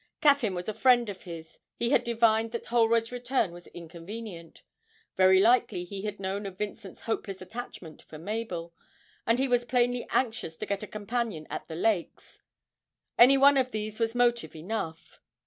Caffyn 0.19 0.55
was 0.55 0.67
a 0.67 0.73
friend 0.73 1.11
of 1.11 1.21
his, 1.25 1.59
he 1.75 1.91
had 1.91 2.03
divined 2.03 2.53
that 2.53 2.65
Holroyd's 2.65 3.11
return 3.11 3.51
was 3.51 3.67
inconvenient: 3.67 4.63
very 5.15 5.39
likely 5.39 5.83
he 5.83 6.01
had 6.01 6.19
known 6.19 6.47
of 6.47 6.57
Vincent's 6.57 7.01
hopeless 7.01 7.39
attachment 7.39 8.01
for 8.01 8.17
Mabel, 8.17 8.73
and 9.27 9.37
he 9.37 9.47
was 9.47 9.63
plainly 9.63 10.07
anxious 10.09 10.57
to 10.57 10.65
get 10.65 10.81
a 10.81 10.87
companion 10.87 11.45
at 11.51 11.67
the 11.67 11.75
Lakes; 11.75 12.41
anyone 13.19 13.57
of 13.59 13.69
these 13.69 13.99
was 13.99 14.15
motive 14.15 14.55
enough. 14.55 15.19